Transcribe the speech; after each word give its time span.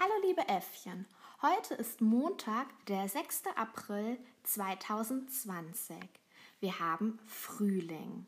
Hallo 0.00 0.12
liebe 0.22 0.46
Äffchen, 0.46 1.06
heute 1.42 1.74
ist 1.74 2.00
Montag, 2.00 2.68
der 2.86 3.08
6. 3.08 3.46
April 3.56 4.16
2020. 4.44 5.96
Wir 6.60 6.78
haben 6.78 7.18
Frühling. 7.26 8.24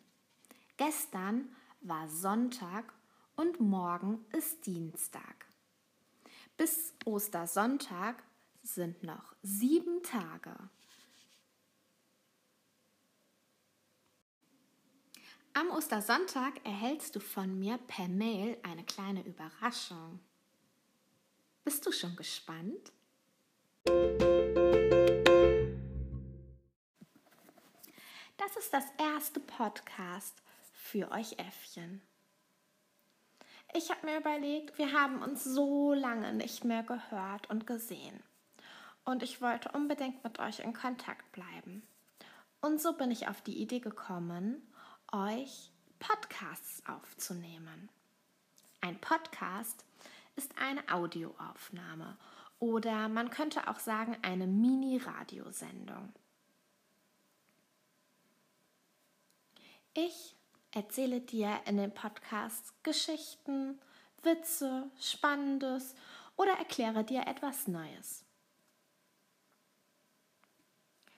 Gestern 0.77 1.55
war 1.81 2.09
Sonntag 2.09 2.93
und 3.37 3.61
morgen 3.61 4.27
ist 4.33 4.67
Dienstag. 4.67 5.47
Bis 6.57 6.93
Ostersonntag 7.05 8.21
sind 8.65 9.05
noch 9.05 9.37
sieben 9.43 10.03
Tage. 10.03 10.57
Am 15.53 15.71
Ostersonntag 15.71 16.67
erhältst 16.67 17.15
du 17.15 17.21
von 17.21 17.61
mir 17.61 17.79
per 17.79 18.09
Mail 18.09 18.59
eine 18.65 18.83
kleine 18.83 19.25
Überraschung. 19.25 20.19
Bist 21.65 21.85
du 21.85 21.93
schon 21.93 22.17
gespannt? 22.17 22.93
Das 28.37 28.57
ist 28.59 28.73
das 28.73 28.85
erste 28.99 29.41
Podcast 29.41 30.43
für 30.73 31.11
euch 31.11 31.39
Äffchen. 31.39 32.01
Ich 33.75 33.91
habe 33.91 34.07
mir 34.07 34.19
überlegt, 34.19 34.79
wir 34.79 34.93
haben 34.93 35.23
uns 35.23 35.45
so 35.45 35.93
lange 35.93 36.33
nicht 36.33 36.65
mehr 36.65 36.83
gehört 36.83 37.49
und 37.51 37.67
gesehen. 37.67 38.23
Und 39.05 39.23
ich 39.23 39.41
wollte 39.41 39.71
unbedingt 39.73 40.25
mit 40.25 40.39
euch 40.39 40.61
in 40.61 40.73
Kontakt 40.73 41.31
bleiben. 41.33 41.87
Und 42.61 42.81
so 42.81 42.95
bin 42.95 43.11
ich 43.11 43.29
auf 43.29 43.43
die 43.43 43.61
Idee 43.61 43.81
gekommen, 43.81 44.67
euch 45.13 45.71
Podcasts 45.99 46.83
aufzunehmen. 46.87 47.91
Ein 48.81 48.99
Podcast 49.01 49.85
ist 50.37 50.57
eine 50.59 50.89
Audioaufnahme 50.93 52.19
oder 52.59 53.09
man 53.09 53.31
könnte 53.31 53.69
auch 53.69 53.79
sagen 53.79 54.17
eine 54.23 54.47
Mini-Radiosendung. 54.47 56.13
Ich 59.95 60.37
erzähle 60.71 61.21
dir 61.21 61.61
in 61.67 61.77
den 61.77 61.93
Podcasts 61.93 62.73
Geschichten, 62.83 63.81
Witze, 64.23 64.91
Spannendes 65.01 65.95
oder 66.37 66.53
erkläre 66.53 67.03
dir 67.03 67.27
etwas 67.27 67.67
Neues. 67.67 68.25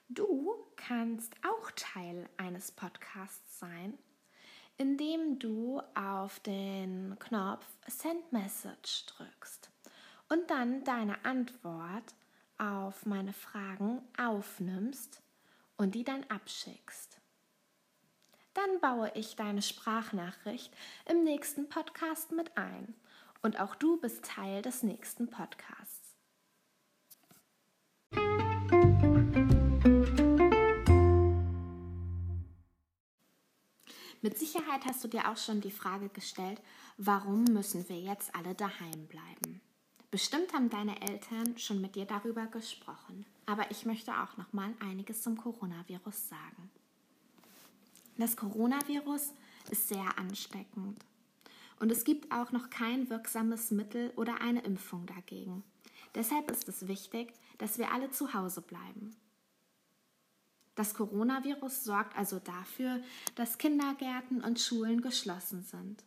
Du 0.08 0.66
kannst 0.76 1.34
auch 1.46 1.70
Teil 1.72 2.28
eines 2.36 2.70
Podcasts 2.72 3.58
sein 3.58 3.98
indem 4.78 5.38
du 5.38 5.80
auf 5.94 6.40
den 6.40 7.16
Knopf 7.18 7.66
Send 7.86 8.32
Message 8.32 9.06
drückst 9.06 9.70
und 10.28 10.50
dann 10.50 10.82
deine 10.84 11.24
Antwort 11.24 12.14
auf 12.58 13.06
meine 13.06 13.32
Fragen 13.32 14.02
aufnimmst 14.18 15.20
und 15.76 15.94
die 15.94 16.04
dann 16.04 16.24
abschickst. 16.24 17.18
Dann 18.54 18.80
baue 18.80 19.10
ich 19.14 19.36
deine 19.36 19.62
Sprachnachricht 19.62 20.74
im 21.06 21.24
nächsten 21.24 21.68
Podcast 21.68 22.32
mit 22.32 22.56
ein 22.56 22.94
und 23.42 23.60
auch 23.60 23.74
du 23.74 23.98
bist 23.98 24.24
Teil 24.24 24.62
des 24.62 24.82
nächsten 24.82 25.28
Podcasts. 25.28 25.91
Mit 34.24 34.38
Sicherheit 34.38 34.84
hast 34.86 35.02
du 35.02 35.08
dir 35.08 35.28
auch 35.28 35.36
schon 35.36 35.60
die 35.60 35.72
Frage 35.72 36.08
gestellt, 36.08 36.60
warum 36.96 37.42
müssen 37.42 37.88
wir 37.88 37.98
jetzt 37.98 38.32
alle 38.36 38.54
daheim 38.54 39.08
bleiben? 39.08 39.60
Bestimmt 40.12 40.52
haben 40.52 40.70
deine 40.70 41.02
Eltern 41.02 41.58
schon 41.58 41.80
mit 41.80 41.96
dir 41.96 42.04
darüber 42.04 42.46
gesprochen, 42.46 43.26
aber 43.46 43.68
ich 43.72 43.84
möchte 43.84 44.12
auch 44.12 44.36
noch 44.36 44.52
mal 44.52 44.72
einiges 44.78 45.22
zum 45.22 45.36
Coronavirus 45.36 46.28
sagen. 46.28 46.70
Das 48.16 48.36
Coronavirus 48.36 49.32
ist 49.70 49.88
sehr 49.88 50.16
ansteckend 50.16 51.04
und 51.80 51.90
es 51.90 52.04
gibt 52.04 52.30
auch 52.30 52.52
noch 52.52 52.70
kein 52.70 53.10
wirksames 53.10 53.72
Mittel 53.72 54.12
oder 54.14 54.40
eine 54.40 54.60
Impfung 54.60 55.04
dagegen. 55.06 55.64
Deshalb 56.14 56.48
ist 56.48 56.68
es 56.68 56.86
wichtig, 56.86 57.32
dass 57.58 57.76
wir 57.78 57.90
alle 57.90 58.12
zu 58.12 58.34
Hause 58.34 58.60
bleiben. 58.60 59.16
Das 60.74 60.94
Coronavirus 60.94 61.84
sorgt 61.84 62.16
also 62.16 62.38
dafür, 62.38 63.02
dass 63.34 63.58
Kindergärten 63.58 64.42
und 64.42 64.58
Schulen 64.58 65.02
geschlossen 65.02 65.62
sind. 65.62 66.04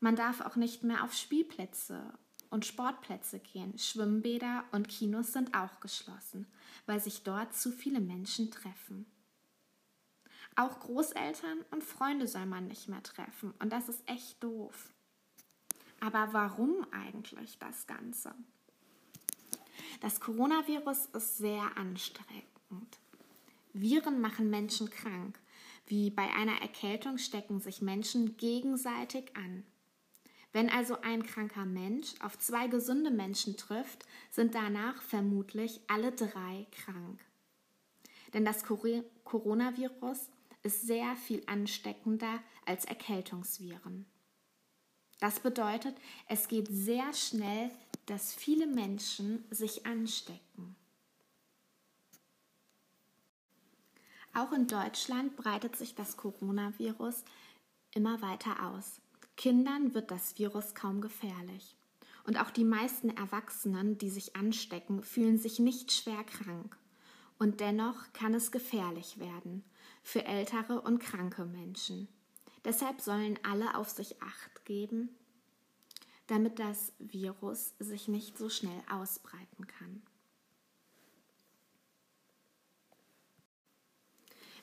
Man 0.00 0.14
darf 0.14 0.40
auch 0.40 0.56
nicht 0.56 0.84
mehr 0.84 1.04
auf 1.04 1.14
Spielplätze 1.14 2.12
und 2.50 2.66
Sportplätze 2.66 3.40
gehen. 3.40 3.78
Schwimmbäder 3.78 4.64
und 4.72 4.88
Kinos 4.88 5.32
sind 5.32 5.54
auch 5.54 5.80
geschlossen, 5.80 6.46
weil 6.86 7.00
sich 7.00 7.22
dort 7.22 7.54
zu 7.54 7.72
viele 7.72 8.00
Menschen 8.00 8.50
treffen. 8.50 9.06
Auch 10.56 10.80
Großeltern 10.80 11.64
und 11.70 11.84
Freunde 11.84 12.26
soll 12.26 12.46
man 12.46 12.66
nicht 12.66 12.88
mehr 12.88 13.02
treffen 13.02 13.54
und 13.58 13.72
das 13.72 13.88
ist 13.88 14.02
echt 14.08 14.42
doof. 14.42 14.92
Aber 16.00 16.32
warum 16.32 16.86
eigentlich 16.92 17.58
das 17.58 17.86
Ganze? 17.86 18.34
Das 20.00 20.20
Coronavirus 20.20 21.06
ist 21.06 21.38
sehr 21.38 21.76
anstrengend. 21.76 22.98
Viren 23.80 24.20
machen 24.20 24.50
Menschen 24.50 24.90
krank. 24.90 25.38
Wie 25.86 26.10
bei 26.10 26.28
einer 26.34 26.60
Erkältung 26.60 27.18
stecken 27.18 27.60
sich 27.60 27.80
Menschen 27.80 28.36
gegenseitig 28.36 29.36
an. 29.36 29.64
Wenn 30.52 30.70
also 30.70 31.00
ein 31.02 31.22
kranker 31.22 31.66
Mensch 31.66 32.14
auf 32.20 32.38
zwei 32.38 32.68
gesunde 32.68 33.10
Menschen 33.10 33.56
trifft, 33.56 34.06
sind 34.30 34.54
danach 34.54 35.02
vermutlich 35.02 35.80
alle 35.88 36.12
drei 36.12 36.66
krank. 36.72 37.20
Denn 38.34 38.44
das 38.44 38.64
Coronavirus 38.64 40.30
ist 40.62 40.86
sehr 40.86 41.16
viel 41.16 41.42
ansteckender 41.46 42.42
als 42.66 42.84
Erkältungsviren. 42.84 44.06
Das 45.20 45.40
bedeutet, 45.40 45.96
es 46.28 46.48
geht 46.48 46.68
sehr 46.70 47.12
schnell, 47.12 47.70
dass 48.06 48.34
viele 48.34 48.66
Menschen 48.66 49.44
sich 49.50 49.84
anstecken. 49.86 50.76
Auch 54.34 54.52
in 54.52 54.66
Deutschland 54.66 55.36
breitet 55.36 55.76
sich 55.76 55.94
das 55.94 56.16
Coronavirus 56.16 57.24
immer 57.94 58.20
weiter 58.22 58.70
aus. 58.70 59.00
Kindern 59.36 59.94
wird 59.94 60.10
das 60.10 60.38
Virus 60.38 60.74
kaum 60.74 61.00
gefährlich. 61.00 61.76
Und 62.24 62.38
auch 62.40 62.50
die 62.50 62.64
meisten 62.64 63.10
Erwachsenen, 63.10 63.96
die 63.98 64.10
sich 64.10 64.36
anstecken, 64.36 65.02
fühlen 65.02 65.38
sich 65.38 65.58
nicht 65.58 65.92
schwer 65.92 66.24
krank. 66.24 66.76
Und 67.38 67.60
dennoch 67.60 68.12
kann 68.12 68.34
es 68.34 68.50
gefährlich 68.50 69.18
werden 69.18 69.64
für 70.02 70.24
ältere 70.24 70.80
und 70.80 70.98
kranke 70.98 71.44
Menschen. 71.44 72.08
Deshalb 72.64 73.00
sollen 73.00 73.38
alle 73.44 73.76
auf 73.76 73.88
sich 73.88 74.20
acht 74.20 74.64
geben, 74.64 75.10
damit 76.26 76.58
das 76.58 76.92
Virus 76.98 77.74
sich 77.78 78.08
nicht 78.08 78.36
so 78.36 78.50
schnell 78.50 78.82
ausbreiten 78.90 79.66
kann. 79.66 80.02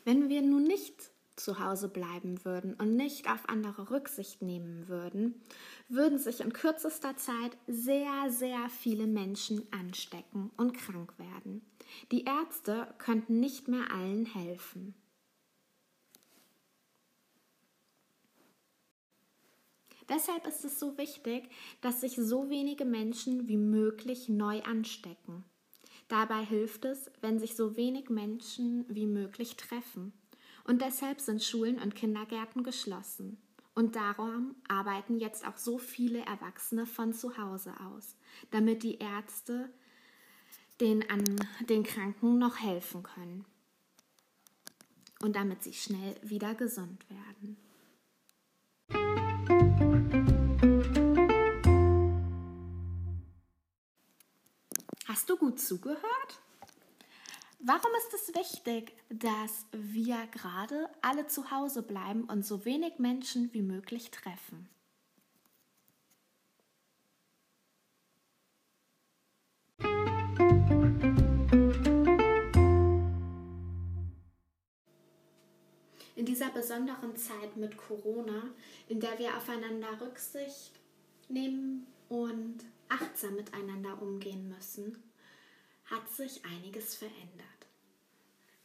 Wenn 0.06 0.30
wir 0.30 0.44
nun 0.44 0.64
nicht 0.64 1.12
zu 1.36 1.60
Hause 1.60 1.90
bleiben 1.90 2.46
würden 2.46 2.76
und 2.76 2.96
nicht 2.96 3.30
auf 3.30 3.50
andere 3.50 3.90
Rücksicht 3.90 4.42
nehmen 4.42 4.88
würden, 4.88 5.42
würden 5.90 6.20
sich 6.20 6.42
in 6.42 6.54
kürzester 6.54 7.18
Zeit 7.18 7.58
sehr, 7.68 8.30
sehr 8.30 8.70
viele 8.70 9.08
Menschen 9.08 9.68
anstecken 9.74 10.52
und 10.58 10.78
krank 10.78 11.18
werden. 11.18 11.66
Die 12.12 12.24
Ärzte 12.24 12.88
könnten 13.00 13.40
nicht 13.40 13.68
mehr 13.68 13.92
allen 13.92 14.28
helfen. 14.28 14.94
Deshalb 20.08 20.46
ist 20.46 20.64
es 20.64 20.80
so 20.80 21.00
wichtig, 21.00 21.50
dass 21.82 22.02
sich 22.02 22.16
so 22.16 22.50
wenige 22.52 22.86
Menschen 22.86 23.48
wie 23.48 23.58
möglich 23.58 24.30
neu 24.30 24.62
anstecken. 24.62 25.44
Dabei 26.08 26.46
hilft 26.46 26.86
es, 26.86 27.12
wenn 27.22 27.40
sich 27.40 27.56
so 27.56 27.76
wenig 27.76 28.10
Menschen 28.10 28.86
wie 28.88 29.08
möglich 29.08 29.56
treffen. 29.58 30.14
Und 30.64 30.82
deshalb 30.82 31.20
sind 31.20 31.44
Schulen 31.44 31.80
und 31.80 31.96
Kindergärten 31.96 32.64
geschlossen. 32.64 33.38
Und 33.74 33.96
darum 33.96 34.56
arbeiten 34.68 35.20
jetzt 35.20 35.46
auch 35.46 35.58
so 35.58 35.78
viele 35.78 36.20
Erwachsene 36.26 36.86
von 36.86 37.14
zu 37.14 37.38
Hause 37.38 37.74
aus, 37.82 38.16
damit 38.52 38.84
die 38.84 39.00
Ärzte 39.00 39.70
den, 40.80 41.10
an 41.10 41.24
den 41.70 41.84
Kranken 41.84 42.38
noch 42.38 42.58
helfen 42.58 43.04
können. 43.04 43.46
Und 45.22 45.36
damit 45.36 45.64
sie 45.64 45.74
schnell 45.74 46.16
wieder 46.22 46.56
gesund 46.56 47.04
werden. 47.10 47.58
Hast 55.26 55.32
du 55.32 55.38
gut 55.38 55.60
zugehört? 55.60 56.40
Warum 57.58 57.90
ist 57.98 58.14
es 58.14 58.36
wichtig, 58.36 58.96
dass 59.10 59.66
wir 59.72 60.28
gerade 60.28 60.88
alle 61.02 61.26
zu 61.26 61.50
Hause 61.50 61.82
bleiben 61.82 62.26
und 62.26 62.46
so 62.46 62.64
wenig 62.64 63.00
Menschen 63.00 63.52
wie 63.52 63.64
möglich 63.64 64.12
treffen? 64.12 64.70
In 76.16 76.26
dieser 76.28 76.52
besonderen 76.52 77.18
Zeit 77.18 77.58
mit 77.58 77.78
Corona, 77.78 78.44
in 78.90 79.00
der 79.00 79.18
wir 79.18 79.36
aufeinander 79.36 80.00
Rücksicht 80.02 80.74
nehmen 81.30 81.88
und 82.10 82.58
achtsam 82.90 83.34
miteinander 83.34 84.00
umgehen 84.00 84.50
müssen, 84.50 85.02
hat 85.86 86.10
sich 86.10 86.44
einiges 86.46 86.96
verändert. 86.96 87.46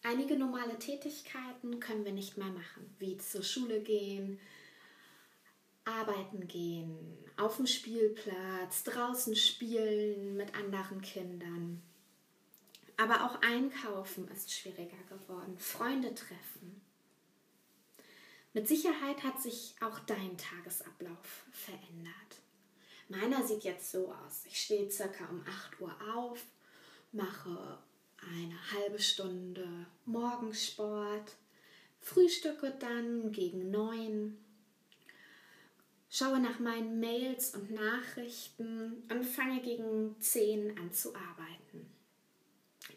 Einige 0.03 0.37
normale 0.37 0.79
Tätigkeiten 0.79 1.79
können 1.79 2.05
wir 2.05 2.13
nicht 2.13 2.39
mehr 2.39 2.47
machen, 2.47 2.95
wie 2.99 3.19
zur 3.19 3.43
Schule 3.43 3.81
gehen, 3.81 4.41
arbeiten 5.85 6.47
gehen, 6.49 7.19
auf 7.37 7.57
dem 7.57 7.67
Spielplatz, 7.67 8.85
draußen 8.85 9.37
spielen 9.37 10.37
mit 10.37 10.55
anderen 10.55 11.03
Kindern. 11.03 11.83
Aber 12.97 13.25
auch 13.25 13.41
einkaufen 13.43 14.29
ist 14.29 14.53
schwieriger 14.53 15.03
geworden, 15.09 15.59
Freunde 15.59 16.15
treffen. 16.15 16.81
Mit 18.53 18.69
Sicherheit 18.69 19.23
hat 19.23 19.41
sich 19.41 19.75
auch 19.81 19.99
dein 20.01 20.37
Tagesablauf 20.37 21.45
verändert. 21.53 22.43
Meiner 23.09 23.47
sieht 23.47 23.65
jetzt 23.65 23.91
so 23.91 24.13
aus. 24.13 24.45
Ich 24.47 24.61
stehe 24.61 24.91
circa 24.91 25.29
um 25.29 25.45
8 25.47 25.81
Uhr 25.81 25.95
auf, 26.15 26.45
mache 27.13 27.79
eine 28.19 28.73
halbe 28.73 28.99
Stunde 28.99 29.87
Morgensport, 30.05 31.37
frühstücke 32.01 32.75
dann 32.79 33.33
gegen 33.33 33.71
9 33.71 34.37
schaue 36.11 36.41
nach 36.41 36.59
meinen 36.59 36.99
Mails 36.99 37.55
und 37.55 37.71
Nachrichten 37.71 39.05
und 39.11 39.25
fange 39.25 39.63
gegen 39.63 40.21
10 40.21 40.77
an 40.77 40.93
zu 40.93 41.15
arbeiten. 41.15 41.89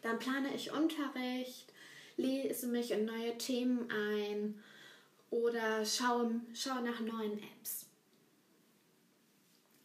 Dann 0.02 0.18
plane 0.18 0.54
ich 0.54 0.72
Unterricht, 0.72 1.72
lese 2.16 2.66
mich 2.66 2.90
in 2.90 3.04
neue 3.04 3.38
Themen 3.38 3.88
ein 3.90 4.62
oder 5.30 5.86
schaue, 5.86 6.40
schaue 6.52 6.82
nach 6.82 7.00
neuen 7.00 7.38
Apps. 7.38 7.86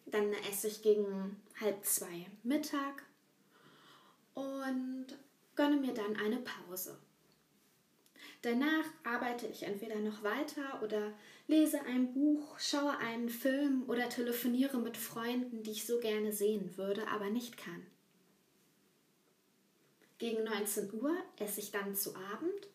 Dann 0.07 0.33
esse 0.49 0.67
ich 0.67 0.81
gegen 0.81 1.39
halb 1.61 1.85
zwei 1.85 2.25
Mittag 2.41 3.03
und 4.33 5.07
gönne 5.55 5.77
mir 5.77 5.93
dann 5.93 6.15
eine 6.15 6.37
Pause. 6.37 6.97
Danach 8.41 8.85
arbeite 9.03 9.47
ich 9.47 9.63
entweder 9.63 9.99
noch 9.99 10.23
weiter 10.23 10.81
oder 10.81 11.13
lese 11.47 11.81
ein 11.81 12.13
Buch, 12.13 12.57
schaue 12.57 12.97
einen 12.97 13.29
Film 13.29 13.83
oder 13.87 14.07
telefoniere 14.07 14.77
mit 14.77 14.95
Freunden, 14.95 15.63
die 15.63 15.71
ich 15.71 15.85
so 15.85 15.99
gerne 15.99 16.31
sehen 16.31 16.77
würde, 16.77 17.07
aber 17.09 17.29
nicht 17.29 17.57
kann. 17.57 17.85
Gegen 20.19 20.43
19 20.43 20.93
Uhr 20.93 21.15
esse 21.37 21.59
ich 21.59 21.71
dann 21.71 21.95
zu 21.95 22.15
Abend 22.15 22.67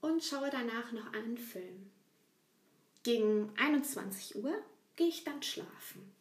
und 0.00 0.24
schaue 0.24 0.50
danach 0.50 0.92
noch 0.92 1.12
einen 1.12 1.38
Film. 1.38 1.90
Gegen 3.02 3.52
21 3.56 4.36
Uhr 4.42 4.54
gehe 4.96 5.08
ich 5.08 5.24
dann 5.24 5.42
schlafen. 5.42 6.12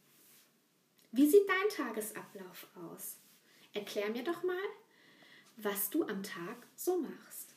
Wie 1.11 1.27
sieht 1.27 1.47
dein 1.47 1.69
Tagesablauf 1.69 2.67
aus? 2.75 3.17
Erklär 3.77 4.09
mir 4.09 4.23
doch 4.23 4.41
mal, 4.41 4.57
was 5.57 5.91
du 5.91 6.03
am 6.03 6.23
Tag 6.23 6.65
so 6.75 6.97
machst. 6.97 7.53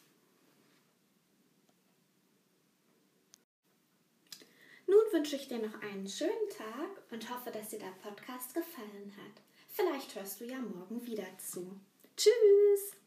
Nun 4.86 5.00
wünsche 5.12 5.36
ich 5.36 5.48
dir 5.48 5.60
noch 5.60 5.80
einen 5.80 6.06
schönen 6.06 6.50
Tag 6.54 6.90
und 7.10 7.30
hoffe, 7.30 7.50
dass 7.50 7.70
dir 7.70 7.78
der 7.78 7.94
Podcast 8.02 8.52
gefallen 8.52 9.14
hat. 9.16 9.42
Vielleicht 9.70 10.14
hörst 10.14 10.42
du 10.42 10.44
ja 10.44 10.58
morgen 10.58 11.06
wieder 11.06 11.38
zu. 11.38 11.80
Tschüss! 12.18 12.98